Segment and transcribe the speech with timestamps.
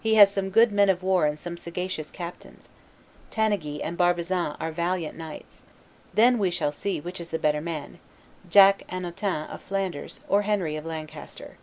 [0.00, 2.70] He has some good men of war and some sagacious captains.
[3.30, 5.62] Tanneguy and Barbazan are valiant knights.
[6.12, 8.00] Then we shall see which is the better man,
[8.48, 11.56] Jack (Hannotin) of Flanders or Henry of Lancaster."